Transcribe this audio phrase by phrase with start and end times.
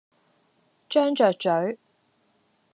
[0.89, 1.77] 張着嘴，